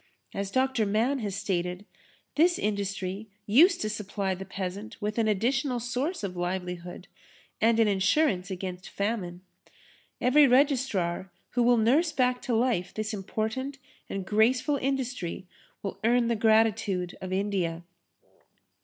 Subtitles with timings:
[0.33, 0.87] As Dr.
[0.87, 1.85] Mann has stated,
[2.33, 7.07] this industry used to supply the peasant with an additional source of livelihood
[7.61, 9.41] and an insurance against famine.
[10.19, 13.77] Every registrar who will nurse back to life this important
[14.09, 15.45] and graceful industry
[15.83, 17.83] will earn the gratitude of India.